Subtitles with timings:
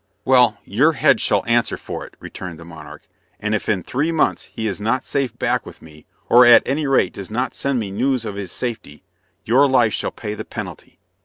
[0.25, 3.03] "Well, your head shall answer for it," returned the monarch,
[3.39, 6.87] "and if in three months he is not safe back with me, or at any
[6.87, 9.03] rate does not send me news of his safety,
[9.45, 10.97] your life shall pay the penalty."